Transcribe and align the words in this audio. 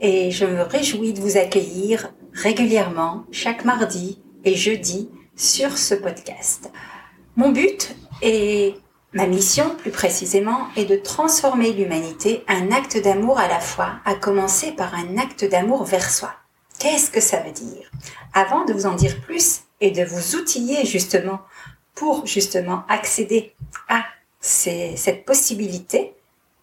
Et 0.00 0.30
je 0.30 0.46
me 0.46 0.62
réjouis 0.62 1.12
de 1.12 1.20
vous 1.20 1.36
accueillir 1.36 2.12
régulièrement 2.32 3.24
chaque 3.30 3.64
mardi 3.64 4.22
et 4.44 4.54
jeudi 4.54 5.10
sur 5.36 5.76
ce 5.76 5.94
podcast. 5.94 6.70
Mon 7.36 7.50
but 7.50 7.94
est 8.22 8.74
Ma 9.12 9.26
mission, 9.26 9.74
plus 9.74 9.90
précisément, 9.90 10.68
est 10.76 10.84
de 10.84 10.94
transformer 10.94 11.72
l'humanité 11.72 12.44
un 12.46 12.70
acte 12.70 12.96
d'amour 12.96 13.40
à 13.40 13.48
la 13.48 13.58
fois, 13.58 13.94
à 14.04 14.14
commencer 14.14 14.70
par 14.70 14.94
un 14.94 15.18
acte 15.18 15.44
d'amour 15.44 15.82
vers 15.82 16.08
soi. 16.08 16.32
Qu'est-ce 16.78 17.10
que 17.10 17.20
ça 17.20 17.40
veut 17.40 17.50
dire? 17.50 17.90
Avant 18.34 18.64
de 18.64 18.72
vous 18.72 18.86
en 18.86 18.94
dire 18.94 19.20
plus 19.20 19.62
et 19.80 19.90
de 19.90 20.04
vous 20.04 20.36
outiller 20.36 20.86
justement 20.86 21.40
pour 21.96 22.24
justement 22.24 22.84
accéder 22.88 23.52
à 23.88 24.04
cette 24.40 25.24
possibilité 25.24 26.14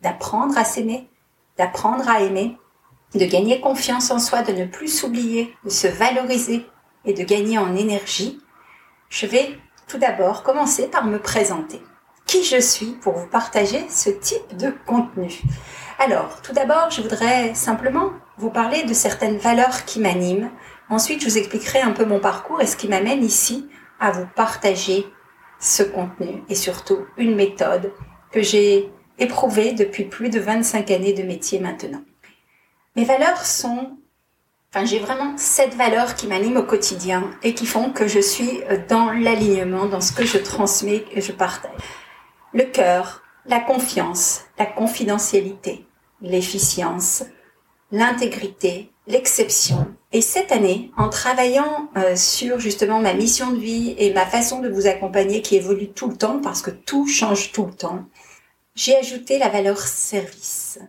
d'apprendre 0.01 0.57
à 0.57 0.63
s'aimer, 0.63 1.09
d'apprendre 1.57 2.07
à 2.07 2.21
aimer, 2.21 2.55
de 3.15 3.25
gagner 3.25 3.61
confiance 3.61 4.11
en 4.11 4.19
soi, 4.19 4.41
de 4.41 4.51
ne 4.51 4.65
plus 4.65 4.87
s'oublier, 4.87 5.55
de 5.63 5.69
se 5.69 5.87
valoriser 5.87 6.65
et 7.05 7.13
de 7.13 7.23
gagner 7.23 7.57
en 7.57 7.75
énergie, 7.75 8.39
je 9.09 9.25
vais 9.25 9.57
tout 9.87 9.97
d'abord 9.97 10.43
commencer 10.43 10.87
par 10.87 11.05
me 11.05 11.19
présenter 11.19 11.81
qui 12.27 12.43
je 12.43 12.59
suis 12.59 12.91
pour 13.01 13.13
vous 13.13 13.27
partager 13.27 13.85
ce 13.89 14.09
type 14.09 14.57
de 14.57 14.73
contenu. 14.85 15.41
Alors, 15.97 16.41
tout 16.43 16.53
d'abord, 16.53 16.91
je 16.91 17.01
voudrais 17.01 17.55
simplement 17.55 18.11
vous 18.37 18.51
parler 18.51 18.83
de 18.83 18.93
certaines 18.93 19.37
valeurs 19.37 19.85
qui 19.85 19.99
m'animent. 19.99 20.51
Ensuite, 20.89 21.21
je 21.21 21.29
vous 21.29 21.37
expliquerai 21.37 21.79
un 21.79 21.91
peu 21.91 22.05
mon 22.05 22.19
parcours 22.19 22.61
et 22.61 22.67
ce 22.67 22.75
qui 22.75 22.87
m'amène 22.87 23.23
ici 23.23 23.67
à 23.99 24.11
vous 24.11 24.27
partager 24.35 25.07
ce 25.59 25.81
contenu 25.81 26.43
et 26.49 26.55
surtout 26.55 26.99
une 27.17 27.35
méthode 27.35 27.93
que 28.31 28.43
j'ai 28.43 28.91
éprouvée 29.17 29.71
depuis 29.71 30.03
plus 30.03 30.29
de 30.29 30.39
25 30.39 30.91
années 30.91 31.13
de 31.13 31.23
métier 31.23 31.59
maintenant. 31.59 32.01
Mes 32.97 33.05
valeurs 33.05 33.45
sont, 33.45 33.91
enfin 34.73 34.83
j'ai 34.83 34.99
vraiment 34.99 35.37
sept 35.37 35.75
valeurs 35.75 36.15
qui 36.15 36.27
m'animent 36.27 36.57
au 36.57 36.63
quotidien 36.63 37.29
et 37.43 37.53
qui 37.53 37.67
font 37.67 37.91
que 37.91 38.07
je 38.07 38.19
suis 38.19 38.59
dans 38.89 39.11
l'alignement, 39.11 39.85
dans 39.85 40.01
ce 40.01 40.11
que 40.11 40.25
je 40.25 40.39
transmets 40.39 41.05
et 41.13 41.21
je 41.21 41.31
partage 41.31 41.71
le 42.53 42.63
cœur, 42.63 43.21
la 43.45 43.59
confiance, 43.59 44.45
la 44.57 44.65
confidentialité, 44.65 45.85
l'efficience, 46.21 47.23
l'intégrité, 47.91 48.91
l'exception. 49.05 49.93
Et 50.11 50.21
cette 50.21 50.51
année, 50.51 50.91
en 50.97 51.09
travaillant 51.09 51.89
euh, 51.97 52.15
sur 52.15 52.59
justement 52.59 52.99
ma 52.99 53.13
mission 53.13 53.51
de 53.51 53.59
vie 53.59 53.93
et 53.99 54.11
ma 54.11 54.25
façon 54.25 54.59
de 54.59 54.69
vous 54.69 54.87
accompagner 54.87 55.43
qui 55.43 55.55
évolue 55.55 55.89
tout 55.89 56.09
le 56.09 56.17
temps 56.17 56.39
parce 56.41 56.63
que 56.63 56.71
tout 56.71 57.07
change 57.07 57.51
tout 57.51 57.65
le 57.65 57.73
temps, 57.73 58.05
j'ai 58.73 58.95
ajouté 58.95 59.37
la 59.37 59.49
valeur 59.49 59.79
service. 59.79 60.79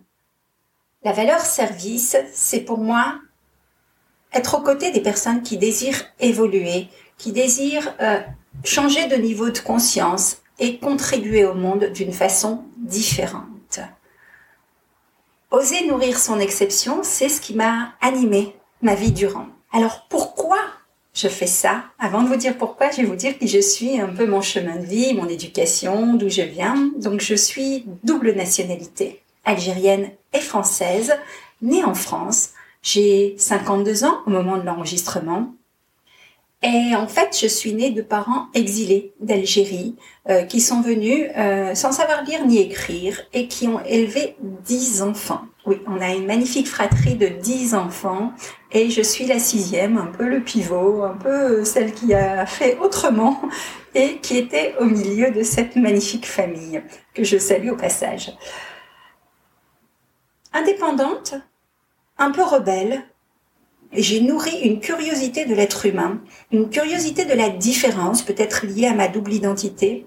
La 1.04 1.12
valeur 1.12 1.40
service, 1.40 2.16
c'est 2.32 2.60
pour 2.60 2.78
moi 2.78 3.20
être 4.32 4.58
aux 4.58 4.62
côtés 4.62 4.90
des 4.90 5.00
personnes 5.00 5.42
qui 5.42 5.56
désirent 5.56 6.04
évoluer, 6.20 6.88
qui 7.16 7.32
désirent 7.32 7.94
euh, 8.00 8.20
changer 8.64 9.06
de 9.06 9.16
niveau 9.16 9.50
de 9.50 9.58
conscience, 9.58 10.38
et 10.58 10.78
contribuer 10.78 11.44
au 11.44 11.54
monde 11.54 11.90
d'une 11.94 12.12
façon 12.12 12.64
différente. 12.76 13.80
Oser 15.50 15.86
nourrir 15.86 16.18
son 16.18 16.40
exception, 16.40 17.00
c'est 17.02 17.28
ce 17.28 17.40
qui 17.40 17.54
m'a 17.54 17.94
animé 18.00 18.54
ma 18.82 18.94
vie 18.94 19.12
durant. 19.12 19.46
Alors 19.72 20.06
pourquoi 20.08 20.58
je 21.14 21.28
fais 21.28 21.46
ça? 21.46 21.84
Avant 21.98 22.22
de 22.22 22.28
vous 22.28 22.36
dire 22.36 22.56
pourquoi, 22.58 22.90
je 22.90 22.98
vais 22.98 23.04
vous 23.04 23.16
dire 23.16 23.38
qui 23.38 23.48
je 23.48 23.60
suis, 23.60 23.98
un 24.00 24.08
peu 24.08 24.26
mon 24.26 24.42
chemin 24.42 24.76
de 24.76 24.84
vie, 24.84 25.14
mon 25.14 25.28
éducation, 25.28 26.14
d'où 26.14 26.28
je 26.28 26.42
viens. 26.42 26.90
Donc 26.98 27.20
je 27.20 27.34
suis 27.34 27.84
double 28.04 28.32
nationalité, 28.34 29.22
algérienne 29.48 30.10
et 30.32 30.40
française, 30.40 31.14
née 31.62 31.82
en 31.84 31.94
France. 31.94 32.50
J'ai 32.82 33.34
52 33.38 34.04
ans 34.04 34.20
au 34.26 34.30
moment 34.30 34.56
de 34.56 34.62
l'enregistrement 34.62 35.52
et 36.62 36.96
en 36.96 37.06
fait, 37.06 37.38
je 37.40 37.46
suis 37.46 37.72
née 37.72 37.90
de 37.90 38.02
parents 38.02 38.46
exilés 38.52 39.12
d'Algérie 39.20 39.94
euh, 40.28 40.42
qui 40.42 40.60
sont 40.60 40.80
venus 40.80 41.28
euh, 41.36 41.76
sans 41.76 41.92
savoir 41.92 42.24
lire 42.24 42.44
ni 42.46 42.58
écrire 42.58 43.20
et 43.32 43.46
qui 43.46 43.68
ont 43.68 43.80
élevé 43.84 44.34
dix 44.40 45.00
enfants. 45.02 45.42
Oui, 45.66 45.76
on 45.86 46.00
a 46.00 46.08
une 46.14 46.26
magnifique 46.26 46.66
fratrie 46.66 47.14
de 47.14 47.28
dix 47.28 47.74
enfants 47.74 48.32
et 48.72 48.90
je 48.90 49.02
suis 49.02 49.26
la 49.26 49.38
sixième, 49.38 49.98
un 49.98 50.06
peu 50.06 50.26
le 50.26 50.40
pivot, 50.40 51.04
un 51.04 51.16
peu 51.16 51.64
celle 51.64 51.92
qui 51.92 52.12
a 52.12 52.44
fait 52.44 52.76
autrement 52.78 53.40
et 53.94 54.16
qui 54.16 54.36
était 54.36 54.74
au 54.80 54.84
milieu 54.84 55.30
de 55.30 55.44
cette 55.44 55.76
magnifique 55.76 56.26
famille 56.26 56.82
que 57.14 57.22
je 57.22 57.38
salue 57.38 57.70
au 57.70 57.76
passage. 57.76 58.32
Indépendante, 60.52 61.34
un 62.16 62.30
peu 62.30 62.42
rebelle, 62.42 63.04
j'ai 63.92 64.20
nourri 64.20 64.58
une 64.60 64.80
curiosité 64.80 65.44
de 65.44 65.54
l'être 65.54 65.86
humain, 65.86 66.20
une 66.52 66.68
curiosité 66.68 67.24
de 67.24 67.34
la 67.34 67.48
différence, 67.48 68.22
peut-être 68.22 68.66
liée 68.66 68.86
à 68.86 68.94
ma 68.94 69.08
double 69.08 69.32
identité, 69.32 70.06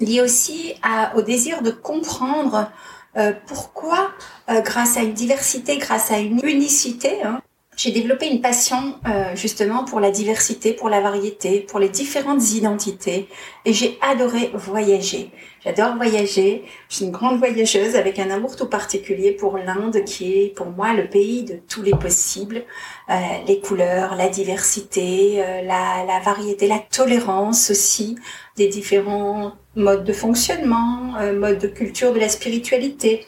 liée 0.00 0.20
aussi 0.20 0.74
au 1.14 1.22
désir 1.22 1.62
de 1.62 1.70
comprendre 1.70 2.70
euh, 3.16 3.32
pourquoi, 3.46 4.10
euh, 4.48 4.60
grâce 4.60 4.96
à 4.96 5.02
une 5.02 5.14
diversité, 5.14 5.78
grâce 5.78 6.10
à 6.10 6.18
une 6.18 6.40
unicité, 6.44 7.22
hein, 7.22 7.40
j'ai 7.78 7.92
développé 7.92 8.26
une 8.26 8.40
passion 8.40 8.96
euh, 9.06 9.36
justement 9.36 9.84
pour 9.84 10.00
la 10.00 10.10
diversité, 10.10 10.72
pour 10.72 10.88
la 10.88 11.00
variété, 11.00 11.60
pour 11.60 11.78
les 11.78 11.88
différentes 11.88 12.50
identités 12.50 13.28
et 13.64 13.72
j'ai 13.72 13.96
adoré 14.02 14.50
voyager. 14.52 15.30
J'adore 15.64 15.94
voyager, 15.94 16.64
je 16.88 16.96
suis 16.96 17.04
une 17.04 17.12
grande 17.12 17.38
voyageuse 17.38 17.94
avec 17.94 18.18
un 18.18 18.30
amour 18.30 18.56
tout 18.56 18.66
particulier 18.66 19.30
pour 19.30 19.58
l'Inde 19.58 20.02
qui 20.04 20.40
est 20.40 20.48
pour 20.48 20.66
moi 20.66 20.92
le 20.92 21.08
pays 21.08 21.44
de 21.44 21.60
tous 21.68 21.82
les 21.82 21.92
possibles, 21.92 22.64
euh, 23.10 23.14
les 23.46 23.60
couleurs, 23.60 24.16
la 24.16 24.28
diversité, 24.28 25.40
euh, 25.40 25.62
la, 25.62 26.04
la, 26.04 26.18
variété, 26.18 26.66
la 26.66 26.80
tolérance 26.80 27.70
aussi 27.70 28.16
des 28.56 28.66
différents 28.66 29.52
modes 29.76 30.02
de 30.02 30.12
fonctionnement, 30.12 31.12
modes 31.32 31.58
de 31.58 31.68
culture 31.68 32.12
de 32.12 32.18
la 32.18 32.28
spiritualité. 32.28 33.24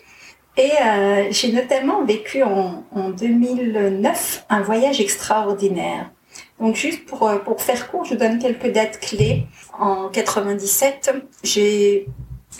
Et 0.56 0.72
euh, 0.82 1.28
j'ai 1.30 1.52
notamment 1.52 2.04
vécu 2.04 2.42
en, 2.42 2.84
en, 2.92 3.10
2009 3.10 4.46
un 4.48 4.60
voyage 4.62 5.00
extraordinaire. 5.00 6.10
Donc 6.58 6.74
juste 6.74 7.06
pour, 7.06 7.28
euh, 7.28 7.38
pour 7.38 7.62
faire 7.62 7.90
court, 7.90 8.04
je 8.04 8.14
donne 8.14 8.38
quelques 8.38 8.70
dates 8.72 8.98
clés. 9.00 9.46
En 9.78 10.08
97, 10.08 11.12
j'ai 11.44 12.06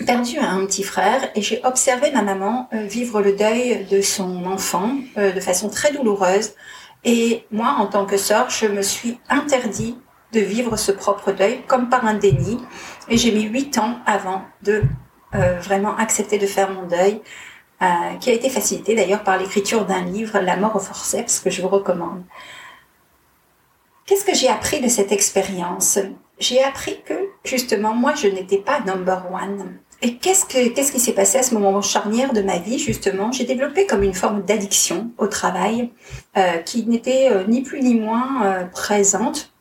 perdu 0.07 0.39
un 0.39 0.65
petit 0.67 0.85
frère 0.85 1.31
et 1.35 1.43
j'ai 1.43 1.61
observé 1.65 2.13
ma 2.13 2.23
maman 2.23 2.69
euh, 2.73 2.85
vivre 2.85 3.21
le 3.21 3.33
deuil 3.33 3.87
de 3.91 4.01
son 4.01 4.47
enfant 4.47 4.93
de 5.17 5.41
façon 5.41 5.69
très 5.69 5.93
douloureuse. 5.93 6.53
Et 7.05 7.45
moi, 7.51 7.77
en 7.79 7.87
tant 7.87 8.07
que 8.07 8.17
sœur, 8.17 8.51
je 8.51 8.67
me 8.67 8.83
suis 8.83 9.19
interdit 9.29 9.99
de 10.33 10.41
vivre 10.41 10.77
ce 10.77 10.93
propre 10.93 11.33
deuil 11.33 11.63
comme 11.67 11.89
par 11.89 12.07
un 12.07 12.15
déni. 12.15 12.59
Et 13.09 13.17
j'ai 13.17 13.33
mis 13.33 13.43
huit 13.43 13.79
ans 13.79 13.97
avant 14.07 14.43
de 14.63 14.83
vraiment 15.33 15.97
accepter 15.97 16.39
de 16.39 16.47
faire 16.47 16.71
mon 16.71 16.87
deuil. 16.87 17.21
Euh, 17.83 18.17
qui 18.21 18.29
a 18.29 18.35
été 18.35 18.51
facilité 18.51 18.95
d'ailleurs 18.95 19.25
par 19.25 19.39
l'écriture 19.39 19.87
d'un 19.87 20.05
livre, 20.05 20.39
La 20.41 20.57
mort 20.57 20.77
au 20.77 20.81
forceps, 20.81 21.41
que 21.41 21.49
je 21.49 21.63
vous 21.63 21.69
recommande. 21.69 22.23
Qu'est-ce 24.05 24.27
que 24.27 24.35
j'ai 24.35 24.49
appris 24.49 24.83
de 24.83 24.89
cette 24.89 25.13
expérience? 25.13 25.99
J'ai 26.39 26.63
appris 26.63 27.01
que, 27.07 27.15
justement, 27.43 27.95
moi, 27.95 28.15
je 28.15 28.29
n'étais 28.29 28.59
pas 28.59 28.81
number 28.81 29.23
one. 29.33 29.79
Et 30.03 30.17
qu'est-ce, 30.17 30.45
que, 30.45 30.69
qu'est-ce 30.69 30.93
qui 30.93 31.01
s'est 31.01 31.15
passé 31.15 31.39
à 31.39 31.43
ce 31.43 31.55
moment 31.55 31.81
charnière 31.81 32.35
de 32.35 32.43
ma 32.43 32.59
vie, 32.59 32.79
justement 32.79 33.33
J'ai 33.33 33.45
développé 33.45 33.87
comme 33.87 34.03
une 34.03 34.13
forme 34.13 34.43
d'addiction 34.43 35.11
au 35.17 35.27
travail 35.27 35.91
euh, 36.37 36.59
qui 36.59 36.85
n'était 36.85 37.31
euh, 37.31 37.45
ni 37.47 37.63
plus 37.63 37.81
ni 37.81 37.95
moins 37.95 38.69
présente 38.75 39.55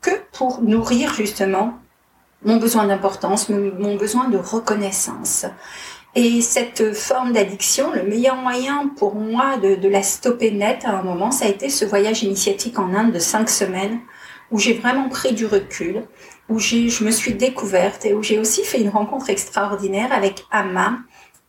que 0.00 0.12
pour 0.32 0.62
nourrir 0.62 1.12
justement 1.12 1.74
mon 2.44 2.56
besoin 2.56 2.86
d'importance, 2.86 3.50
mon 3.50 3.96
besoin 3.96 4.28
de 4.28 4.38
reconnaissance. 4.38 5.44
Et 6.14 6.40
cette 6.40 6.94
forme 6.94 7.32
d'addiction, 7.32 7.92
le 7.92 8.02
meilleur 8.02 8.36
moyen 8.36 8.88
pour 8.96 9.14
moi 9.14 9.58
de, 9.58 9.74
de, 9.74 9.88
la 9.88 10.02
stopper 10.02 10.50
net 10.50 10.84
à 10.84 10.98
un 10.98 11.02
moment, 11.02 11.30
ça 11.30 11.44
a 11.44 11.48
été 11.48 11.68
ce 11.68 11.84
voyage 11.84 12.22
initiatique 12.22 12.78
en 12.78 12.94
Inde 12.94 13.12
de 13.12 13.18
cinq 13.18 13.48
semaines 13.48 14.00
où 14.50 14.58
j'ai 14.58 14.74
vraiment 14.74 15.08
pris 15.08 15.34
du 15.34 15.46
recul, 15.46 16.04
où 16.48 16.58
je 16.58 17.04
me 17.04 17.10
suis 17.10 17.34
découverte 17.34 18.06
et 18.06 18.14
où 18.14 18.22
j'ai 18.22 18.38
aussi 18.38 18.64
fait 18.64 18.80
une 18.80 18.88
rencontre 18.88 19.30
extraordinaire 19.30 20.12
avec 20.12 20.46
Amma. 20.50 20.98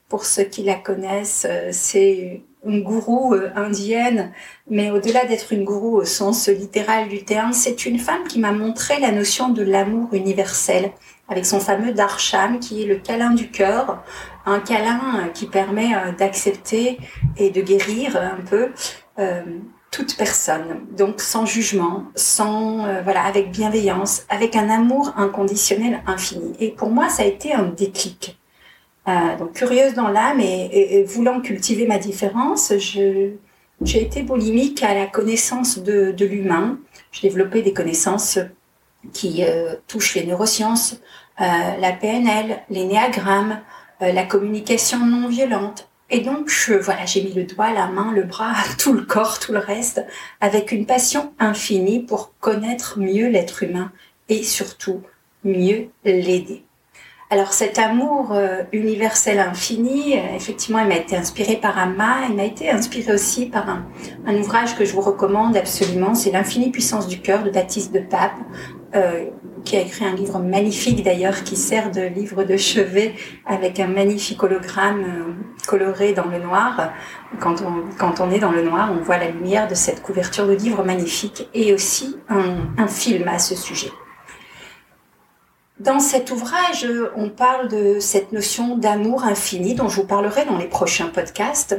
Pour 0.09 0.25
ceux 0.25 0.44
qui 0.44 0.63
la 0.63 0.75
connaissent, 0.75 1.45
euh, 1.47 1.69
c'est 1.71 2.41
une 2.65 2.83
gourou 2.83 3.33
euh, 3.33 3.50
indienne, 3.56 4.31
mais 4.69 4.91
au-delà 4.91 5.25
d'être 5.25 5.53
une 5.53 5.63
gourou 5.63 5.97
au 5.97 6.06
sens 6.06 6.47
littéral 6.47 7.07
du 7.07 7.23
terme, 7.23 7.53
c'est 7.53 7.85
une 7.85 8.00
femme 8.00 8.23
qui 8.27 8.39
m'a 8.39 8.51
montré 8.51 9.00
la 9.00 9.11
notion 9.11 9.50
de 9.50 9.63
l'amour 9.63 10.13
universel 10.13 10.91
avec 11.27 11.45
son 11.45 11.59
fameux 11.59 11.94
darsham 11.94 12.59
qui 12.59 12.83
est 12.83 12.85
le 12.85 12.95
câlin 12.95 13.31
du 13.31 13.50
cœur, 13.51 14.03
un 14.45 14.59
câlin 14.59 15.29
qui 15.33 15.45
permet 15.45 15.95
euh, 15.95 16.11
d'accepter 16.11 16.97
et 17.38 17.50
de 17.50 17.61
guérir 17.61 18.17
un 18.17 18.41
peu 18.50 18.69
toute 19.91 20.17
personne, 20.17 20.85
donc 20.95 21.19
sans 21.19 21.45
jugement, 21.45 22.06
sans 22.15 22.85
euh, 22.85 23.01
voilà, 23.01 23.23
avec 23.23 23.51
bienveillance, 23.51 24.23
avec 24.29 24.56
un 24.56 24.69
amour 24.69 25.13
inconditionnel 25.17 26.01
infini. 26.06 26.53
Et 26.59 26.71
pour 26.71 26.89
moi, 26.89 27.09
ça 27.09 27.23
a 27.23 27.25
été 27.25 27.53
un 27.53 27.63
déclic. 27.63 28.38
Euh, 29.09 29.45
curieuse 29.56 29.95
dans 29.95 30.07
l'âme 30.07 30.39
et, 30.39 31.03
voulant 31.03 31.41
cultiver 31.41 31.88
ma 31.88 31.97
différence, 31.97 32.73
j'ai 32.77 33.39
été 33.81 34.21
boulimique 34.21 34.83
à 34.83 34.94
la 34.94 35.07
connaissance 35.07 35.79
de, 35.79 36.13
l'humain. 36.19 36.77
J'ai 37.11 37.29
développé 37.29 37.63
des 37.63 37.73
connaissances 37.73 38.38
qui 39.13 39.44
euh, 39.44 39.75
touchent 39.88 40.15
les 40.15 40.25
neurosciences, 40.25 41.00
euh, 41.41 41.45
la 41.79 41.91
PNL, 41.94 42.61
les 42.69 42.85
néagrammes, 42.85 43.61
la 44.01 44.23
communication 44.25 45.06
non 45.06 45.27
violente, 45.27 45.89
et 46.11 46.21
donc, 46.21 46.51
voilà, 46.81 47.06
j'ai 47.06 47.21
mis 47.21 47.33
le 47.33 47.44
doigt, 47.44 47.71
la 47.71 47.88
main, 47.88 48.11
le 48.11 48.23
bras, 48.23 48.53
tout 48.79 48.94
le 48.94 49.03
corps, 49.03 49.39
tout 49.39 49.51
le 49.51 49.59
reste, 49.59 50.06
avec 50.41 50.71
une 50.71 50.85
passion 50.85 51.33
infinie 51.39 52.00
pour 52.00 52.33
connaître 52.39 53.00
mieux 53.00 53.27
l'être 53.27 53.63
humain 53.63 53.91
et 54.27 54.44
surtout 54.44 55.01
mieux 55.44 55.89
l'aider. 56.03 56.63
Alors 57.31 57.53
cet 57.53 57.77
amour 57.77 58.31
euh, 58.31 58.63
universel 58.71 59.37
infini, 59.37 60.17
euh, 60.17 60.35
effectivement, 60.35 60.79
il 60.79 60.87
m'a 60.87 60.95
été 60.95 61.15
inspiré 61.15 61.57
par 61.57 61.77
Amma, 61.77 62.25
il 62.27 62.35
m'a 62.35 62.45
été 62.45 62.71
inspiré 62.71 63.13
aussi 63.13 63.45
par 63.45 63.69
un, 63.69 64.35
ouvrage 64.35 64.75
que 64.75 64.83
je 64.83 64.93
vous 64.93 65.01
recommande 65.01 65.55
absolument, 65.55 66.15
c'est 66.15 66.31
L'infinie 66.31 66.71
puissance 66.71 67.07
du 67.07 67.19
cœur 67.19 67.43
de 67.43 67.51
Baptiste 67.51 67.93
de 67.93 67.99
Pape, 67.99 68.33
euh, 68.95 69.25
qui 69.63 69.77
a 69.77 69.81
écrit 69.81 70.05
un 70.05 70.15
livre 70.15 70.39
magnifique 70.39 71.03
d'ailleurs, 71.03 71.43
qui 71.43 71.55
sert 71.55 71.91
de 71.91 72.01
livre 72.01 72.43
de 72.45 72.57
chevet 72.57 73.13
avec 73.45 73.79
un 73.79 73.87
magnifique 73.87 74.41
hologramme 74.41 75.03
euh, 75.03 75.67
coloré 75.67 76.13
dans 76.13 76.25
le 76.25 76.39
noir. 76.39 76.93
Quand 77.39 77.61
on, 77.61 77.95
quand 77.99 78.21
on 78.21 78.31
est 78.31 78.39
dans 78.39 78.51
le 78.51 78.63
noir, 78.63 78.91
on 78.91 79.03
voit 79.03 79.19
la 79.19 79.29
lumière 79.29 79.67
de 79.67 79.75
cette 79.75 80.01
couverture 80.01 80.47
de 80.47 80.53
livre 80.53 80.83
magnifique 80.83 81.47
et 81.53 81.75
aussi 81.75 82.17
un, 82.27 82.55
un 82.79 82.87
film 82.87 83.27
à 83.27 83.37
ce 83.37 83.53
sujet. 83.53 83.91
Dans 85.79 85.99
cet 85.99 86.31
ouvrage, 86.31 86.85
on 87.15 87.29
parle 87.29 87.69
de 87.69 87.99
cette 87.99 88.31
notion 88.31 88.77
d'amour 88.77 89.23
infini 89.23 89.75
dont 89.75 89.87
je 89.87 90.01
vous 90.01 90.07
parlerai 90.07 90.45
dans 90.45 90.57
les 90.57 90.67
prochains 90.67 91.07
podcasts. 91.07 91.77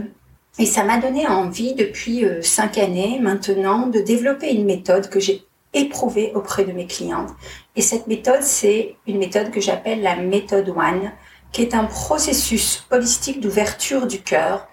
Et 0.59 0.67
ça 0.67 0.85
m'a 0.85 0.99
donné 0.99 1.27
envie 1.27 1.75
depuis 1.75 2.25
euh, 2.25 2.43
cinq 2.43 2.77
années 2.79 3.19
maintenant 3.21 3.87
de 3.87 4.01
développer 4.01 4.53
une 4.53 4.65
méthode 4.65 5.09
que 5.09 5.21
j'ai 5.21 5.45
éprouvée 5.73 6.33
auprès 6.35 6.65
de 6.65 6.73
mes 6.73 6.87
clientes 6.87 7.31
et 7.77 7.83
cette 7.83 8.09
méthode, 8.09 8.43
c'est 8.43 8.97
une 9.07 9.19
méthode 9.19 9.51
que 9.51 9.61
j'appelle 9.61 10.03
la 10.03 10.17
méthode 10.17 10.69
One, 10.71 11.13
qui 11.53 11.63
est 11.63 11.75
un 11.75 11.85
processus 11.85 12.87
holistique 12.91 13.41
d'ouverture 13.41 14.07
du 14.07 14.21
cœur 14.21 14.69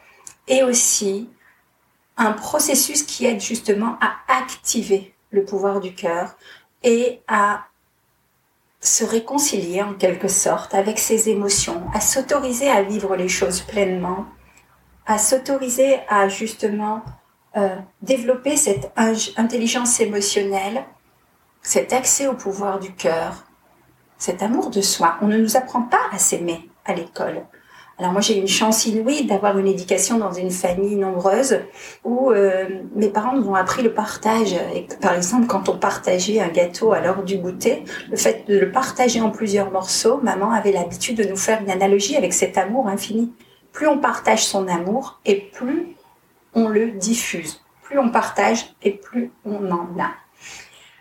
et 0.47 0.63
aussi 0.63 1.29
un 2.17 2.31
processus 2.31 3.03
qui 3.03 3.25
aide 3.25 3.39
justement 3.39 3.97
à 4.01 4.39
activer 4.39 5.13
le 5.31 5.45
pouvoir 5.45 5.79
du 5.79 5.93
cœur 5.93 6.35
et 6.83 7.21
à 7.27 7.65
se 8.79 9.03
réconcilier 9.03 9.81
en 9.81 9.93
quelque 9.93 10.27
sorte 10.27 10.73
avec 10.73 10.99
ses 10.99 11.29
émotions, 11.29 11.83
à 11.93 11.99
s'autoriser 11.99 12.69
à 12.69 12.83
vivre 12.83 13.15
les 13.15 13.29
choses 13.29 13.61
pleinement, 13.61 14.25
à 15.05 15.17
s'autoriser 15.17 15.99
à 16.09 16.27
justement 16.29 17.01
euh, 17.55 17.75
développer 18.01 18.55
cette 18.55 18.91
intelligence 19.37 19.99
émotionnelle 19.99 20.85
cet 21.67 21.91
accès 21.91 22.27
au 22.27 22.33
pouvoir 22.33 22.79
du 22.79 22.93
cœur, 22.93 23.43
cet 24.17 24.41
amour 24.41 24.69
de 24.69 24.79
soi. 24.79 25.17
On 25.21 25.27
ne 25.27 25.37
nous 25.37 25.57
apprend 25.57 25.81
pas 25.81 25.99
à 26.13 26.17
s'aimer 26.17 26.69
à 26.85 26.93
l'école. 26.93 27.45
Alors 27.99 28.11
moi 28.11 28.21
j'ai 28.21 28.37
une 28.37 28.47
chance 28.47 28.85
inouïe 28.85 29.25
d'avoir 29.25 29.57
une 29.57 29.65
éducation 29.65 30.19
dans 30.19 30.31
une 30.31 30.51
famille 30.51 30.95
nombreuse 30.95 31.61
où 32.03 32.31
euh, 32.31 32.67
mes 32.95 33.09
parents 33.09 33.35
nous 33.35 33.47
ont 33.49 33.55
appris 33.55 33.81
le 33.81 33.91
partage. 33.91 34.55
Par 35.01 35.15
exemple 35.15 35.47
quand 35.47 35.67
on 35.67 35.77
partageait 35.77 36.39
un 36.39 36.49
gâteau 36.49 36.93
à 36.93 36.99
l'heure 36.99 37.23
du 37.23 37.37
goûter, 37.37 37.83
le 38.11 38.15
fait 38.15 38.47
de 38.47 38.59
le 38.59 38.71
partager 38.71 39.19
en 39.19 39.31
plusieurs 39.31 39.71
morceaux, 39.71 40.19
maman 40.21 40.51
avait 40.51 40.71
l'habitude 40.71 41.17
de 41.17 41.23
nous 41.23 41.35
faire 41.35 41.59
une 41.61 41.71
analogie 41.71 42.15
avec 42.15 42.33
cet 42.33 42.59
amour 42.59 42.87
infini. 42.87 43.33
Plus 43.71 43.87
on 43.87 43.97
partage 43.97 44.45
son 44.45 44.67
amour 44.67 45.19
et 45.25 45.35
plus 45.35 45.95
on 46.53 46.67
le 46.67 46.91
diffuse. 46.91 47.63
Plus 47.81 47.97
on 47.97 48.09
partage 48.09 48.75
et 48.83 48.91
plus 48.91 49.31
on 49.43 49.71
en 49.71 49.87
a. 49.99 50.11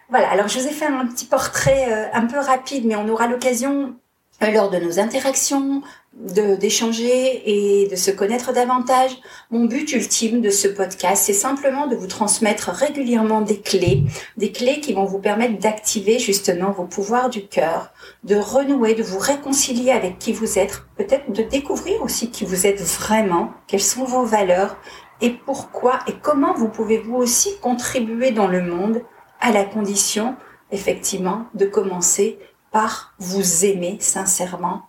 Voilà, 0.09 0.31
alors 0.31 0.49
je 0.49 0.61
vous 0.61 0.67
ai 0.67 0.71
fait 0.71 0.87
un 0.87 1.07
petit 1.07 1.27
portrait 1.27 1.93
euh, 1.93 2.07
un 2.13 2.27
peu 2.27 2.39
rapide, 2.39 2.87
mais 2.87 2.95
on 2.97 3.09
aura 3.09 3.27
l'occasion 3.27 3.97
lors 4.41 4.71
de 4.71 4.79
nos 4.79 4.99
interactions 4.99 5.83
d'échanger 6.17 7.43
et 7.45 7.89
de 7.89 7.97
se 7.97 8.11
connaître 8.11 8.53
davantage. 8.53 9.11
Mon 9.51 9.67
but 9.67 9.93
ultime 9.93 10.41
de 10.41 10.49
ce 10.49 10.67
podcast, 10.67 11.25
c'est 11.27 11.35
simplement 11.35 11.87
de 11.87 11.95
vous 11.95 12.07
transmettre 12.07 12.71
régulièrement 12.71 13.43
des 13.43 13.61
clés, 13.61 14.05
des 14.39 14.51
clés 14.51 14.81
qui 14.81 14.95
vont 14.95 15.05
vous 15.05 15.19
permettre 15.19 15.59
d'activer 15.59 16.19
justement 16.19 16.71
vos 16.71 16.85
pouvoirs 16.85 17.29
du 17.29 17.47
cœur, 17.47 17.93
de 18.25 18.37
renouer, 18.37 18.95
de 18.95 19.03
vous 19.03 19.19
réconcilier 19.19 19.91
avec 19.91 20.19
qui 20.19 20.33
vous 20.33 20.59
êtes, 20.59 20.83
peut-être 20.97 21.31
de 21.33 21.43
découvrir 21.43 22.03
aussi 22.03 22.31
qui 22.31 22.47
vous 22.47 22.67
êtes 22.67 22.81
vraiment, 22.81 23.53
quelles 23.67 23.81
sont 23.81 24.05
vos 24.05 24.25
valeurs 24.25 24.79
et 25.21 25.31
pourquoi 25.31 25.99
et 26.07 26.15
comment 26.23 26.55
vous 26.55 26.69
pouvez 26.69 26.99
vous 26.99 27.17
aussi 27.17 27.59
contribuer 27.61 28.31
dans 28.31 28.49
le 28.49 28.63
monde 28.63 29.03
à 29.41 29.53
la 29.53 29.65
condition, 29.65 30.35
effectivement, 30.73 31.47
de 31.55 31.67
commencer 31.67 32.39
par 32.73 33.15
vous 33.19 33.65
aimer 33.65 33.99
sincèrement, 34.01 34.83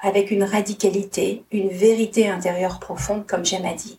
avec 0.00 0.30
une 0.30 0.44
radicalité, 0.44 1.44
une 1.52 1.68
vérité 1.68 2.28
intérieure 2.28 2.80
profonde, 2.80 3.26
comme 3.26 3.44
j'aime 3.44 3.66
à 3.66 3.74
dire. 3.74 3.96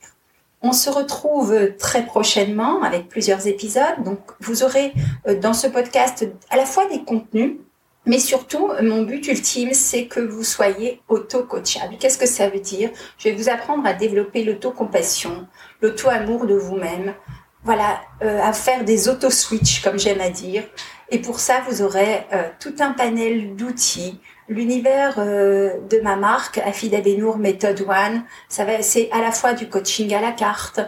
On 0.64 0.74
se 0.74 0.90
retrouve 0.90 1.76
très 1.78 2.06
prochainement 2.06 2.84
avec 2.84 3.08
plusieurs 3.08 3.48
épisodes. 3.48 4.04
Donc, 4.04 4.20
vous 4.40 4.64
aurez 4.64 4.94
euh, 5.28 5.40
dans 5.40 5.54
ce 5.54 5.68
podcast 5.68 6.28
à 6.50 6.58
la 6.58 6.66
fois 6.66 6.88
des 6.88 7.04
contenus, 7.04 7.58
mais 8.06 8.20
surtout, 8.20 8.72
mon 8.82 9.04
but 9.04 9.28
ultime, 9.28 9.74
c'est 9.74 10.06
que 10.06 10.20
vous 10.20 10.44
soyez 10.44 11.02
auto-coachable. 11.08 11.98
Qu'est-ce 12.00 12.18
que 12.18 12.26
ça 12.26 12.50
veut 12.50 12.60
dire? 12.60 12.90
Je 13.20 13.30
vais 13.30 13.36
vous 13.36 13.50
apprendre 13.50 13.86
à 13.86 13.94
développer 13.94 14.44
l'auto-compassion, 14.44 15.48
l'auto-amour 15.82 16.48
de 16.48 16.56
vous-même, 16.56 17.14
voilà, 17.63 18.01
euh, 18.24 18.41
à 18.41 18.53
faire 18.53 18.84
des 18.84 19.08
auto-switch, 19.08 19.82
comme 19.84 20.00
j'aime 20.00 20.22
à 20.22 20.30
dire. 20.30 20.63
Et 21.10 21.20
pour 21.20 21.39
ça, 21.39 21.62
vous 21.68 21.82
aurez 21.82 22.25
euh, 22.34 22.44
tout 22.60 22.74
un 22.80 22.91
panel 22.91 23.56
d'outils. 23.56 24.20
L'univers 24.50 25.15
euh, 25.20 25.74
de 25.89 26.00
ma 26.00 26.15
marque, 26.15 26.58
Afida 26.58 27.01
Benour 27.01 27.38
Method 27.38 27.82
One, 27.82 28.24
ça 28.50 28.65
va, 28.65 28.82
c'est 28.82 29.10
à 29.12 29.22
la 29.22 29.32
fois 29.32 29.53
du 29.53 29.70
coaching 29.70 30.13
à 30.13 30.22
la 30.22 30.32
carte, 30.32 30.82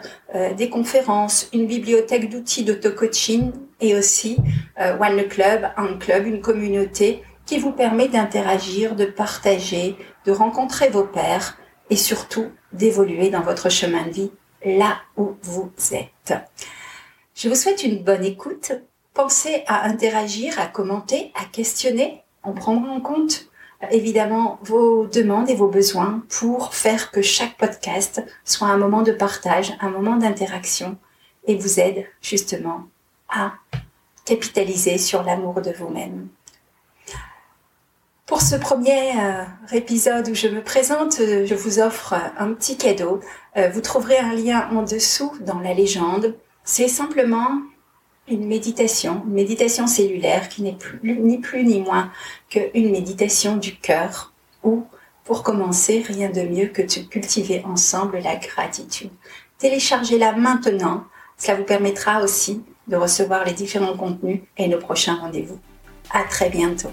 des 0.58 0.70
conférences, 0.70 1.48
une 1.54 1.68
bibliothèque 1.68 2.30
d'outils 2.30 2.64
d'auto-coaching 2.64 3.52
et 3.80 3.96
aussi 3.96 4.38
One 4.78 5.16
le 5.16 5.24
Club, 5.24 5.70
un 5.78 5.98
club, 5.98 6.26
une 6.26 6.42
communauté 6.42 7.22
qui 7.46 7.60
vous 7.60 7.72
permet 7.72 8.08
d'interagir, 8.08 8.96
de 8.96 9.06
partager, 9.06 9.96
de 10.26 10.32
rencontrer 10.32 10.90
vos 10.90 11.04
pairs 11.04 11.58
et 11.90 11.96
surtout 11.96 12.52
d'évoluer 12.72 13.30
dans 13.30 13.42
votre 13.42 13.70
chemin 13.70 14.08
de 14.08 14.12
vie 14.12 14.32
là 14.66 14.98
où 15.18 15.36
vous 15.44 15.72
êtes. 15.92 16.34
Je 17.36 17.50
vous 17.50 17.56
souhaite 17.56 17.84
une 17.84 18.04
bonne 18.04 18.24
écoute. 18.24 18.74
Pensez 19.14 19.64
à 19.68 19.86
interagir, 19.86 20.60
à 20.60 20.68
commenter, 20.68 21.32
à 21.36 21.46
questionner. 21.46 22.24
On 22.44 22.54
prendra 22.54 22.92
en 22.92 23.02
compte 23.02 23.48
euh, 23.84 23.88
évidemment 23.92 24.60
vos 24.64 25.08
demandes 25.08 25.50
et 25.50 25.56
vos 25.56 25.68
besoins 25.68 26.24
pour 26.30 26.74
faire 26.74 27.12
que 27.12 27.22
chaque 27.22 27.58
podcast 27.58 28.24
soit 28.44 28.68
un 28.68 28.78
moment 28.78 29.02
de 29.02 29.12
partage, 29.12 29.74
un 29.82 29.90
moment 29.90 30.18
d'interaction 30.18 30.98
et 31.46 31.56
vous 31.56 31.80
aide 31.80 32.06
justement 32.22 32.86
à 33.30 33.54
capitaliser 34.26 34.98
sur 34.98 35.24
l'amour 35.24 35.62
de 35.62 35.72
vous-même. 35.72 36.28
Pour 38.34 38.42
ce 38.42 38.56
premier 38.56 39.12
euh, 39.12 39.44
épisode 39.74 40.28
où 40.28 40.34
je 40.34 40.48
me 40.48 40.64
présente, 40.64 41.20
euh, 41.20 41.46
je 41.46 41.54
vous 41.54 41.78
offre 41.78 42.16
un 42.40 42.54
petit 42.54 42.78
cadeau. 42.78 43.20
Euh, 43.58 43.70
vous 43.70 43.80
trouverez 43.80 44.18
un 44.18 44.34
lien 44.34 44.68
en 44.72 44.82
dessous 44.82 45.38
dans 45.42 45.60
la 45.60 45.76
légende. 45.76 46.34
C'est 46.64 46.88
simplement 46.88 47.62
une 48.28 48.48
méditation, 48.48 49.22
une 49.28 49.34
méditation 49.34 49.86
cellulaire 49.86 50.50
qui 50.50 50.64
n'est 50.64 50.76
ni 51.04 51.38
plus 51.38 51.64
ni 51.64 51.82
moins 51.82 52.12
qu'une 52.50 52.90
méditation 52.90 53.56
du 53.56 53.76
cœur 53.76 54.34
ou 54.64 54.84
pour 55.26 55.44
commencer, 55.44 56.04
rien 56.04 56.32
de 56.32 56.42
mieux 56.42 56.70
que 56.70 56.82
de 56.82 57.06
cultiver 57.08 57.64
ensemble 57.66 58.18
la 58.18 58.38
gratitude. 58.38 59.12
Téléchargez-la 59.60 60.32
maintenant, 60.32 61.04
cela 61.38 61.58
vous 61.58 61.66
permettra 61.66 62.24
aussi 62.24 62.64
de 62.88 62.96
recevoir 62.96 63.46
les 63.46 63.54
différents 63.54 63.96
contenus 63.96 64.40
et 64.58 64.68
nos 64.68 64.80
prochains 64.80 65.18
rendez-vous. 65.22 65.60
À 66.12 66.24
très 66.24 66.50
bientôt. 66.50 66.90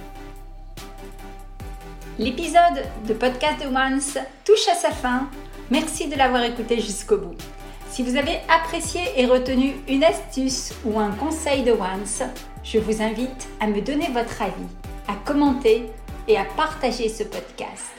L'épisode 2.20 2.84
de 3.08 3.14
Podcast 3.14 3.62
de 3.62 3.68
Once 3.74 4.18
touche 4.44 4.68
à 4.70 4.74
sa 4.74 4.90
fin. 4.90 5.30
Merci 5.70 6.06
de 6.06 6.16
l'avoir 6.16 6.42
écouté 6.42 6.78
jusqu'au 6.78 7.16
bout. 7.16 7.34
Si 7.88 8.02
vous 8.02 8.16
avez 8.16 8.40
apprécié 8.46 9.00
et 9.16 9.24
retenu 9.24 9.76
une 9.88 10.04
astuce 10.04 10.74
ou 10.84 11.00
un 11.00 11.12
conseil 11.12 11.62
de 11.62 11.72
Once, 11.72 12.22
je 12.62 12.78
vous 12.78 13.00
invite 13.00 13.48
à 13.58 13.68
me 13.68 13.80
donner 13.80 14.08
votre 14.12 14.42
avis, 14.42 14.52
à 15.08 15.14
commenter 15.24 15.86
et 16.28 16.36
à 16.36 16.44
partager 16.44 17.08
ce 17.08 17.22
podcast. 17.22 17.94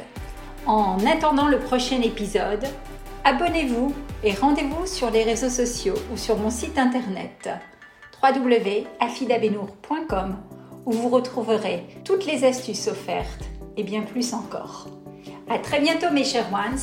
En 0.68 1.04
attendant 1.08 1.48
le 1.48 1.58
prochain 1.58 2.04
épisode, 2.04 2.68
abonnez-vous 3.24 3.92
et 4.24 4.36
rendez-vous 4.36 4.86
sur 4.86 5.10
les 5.10 5.24
réseaux 5.24 5.50
sociaux 5.50 5.96
ou 6.14 6.18
sur 6.18 6.38
mon 6.38 6.52
site 6.52 6.78
internet 6.78 7.50
www.afidabenour.com 8.22 10.38
où 10.86 10.92
vous 10.92 11.10
retrouverez 11.10 11.88
toutes 12.06 12.28
les 12.28 12.44
astuces 12.44 12.88
offertes 12.88 13.51
et 13.78 13.84
bien 13.84 14.02
plus 14.02 14.34
encore. 14.34 14.88
À 15.50 15.60
très 15.60 15.80
bientôt 15.80 16.12
mes 16.12 16.24
chers 16.24 16.52
ones, 16.54 16.80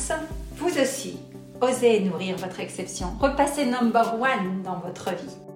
vous 0.55 0.79
aussi, 0.79 1.17
osez 1.61 1.99
nourrir 2.01 2.37
votre 2.37 2.59
exception, 2.59 3.07
repassez 3.19 3.65
number 3.65 4.15
one 4.15 4.61
dans 4.63 4.79
votre 4.79 5.09
vie. 5.11 5.48